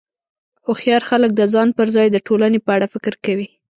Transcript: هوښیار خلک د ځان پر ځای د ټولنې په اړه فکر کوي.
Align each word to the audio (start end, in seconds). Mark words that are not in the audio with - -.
هوښیار 0.65 1.03
خلک 1.09 1.31
د 1.35 1.41
ځان 1.53 1.67
پر 1.77 1.87
ځای 1.95 2.07
د 2.11 2.17
ټولنې 2.27 2.59
په 2.65 2.71
اړه 2.75 2.85
فکر 2.93 3.13
کوي. 3.25 3.47